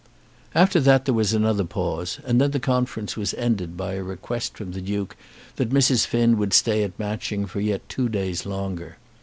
[0.55, 4.57] After that there was another pause, and then the conference was ended by a request
[4.57, 5.15] from the Duke
[5.57, 6.07] that Mrs.
[6.07, 8.97] Finn would stay at Matching for yet two days longer.